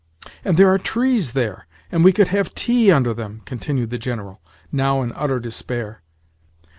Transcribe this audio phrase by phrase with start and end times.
[0.43, 5.03] "And there are trees there, and we could have tea under them," continued the General—now
[5.03, 6.01] in utter despair.